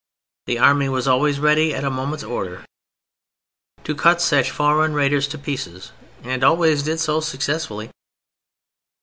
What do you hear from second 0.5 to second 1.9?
army was always ready at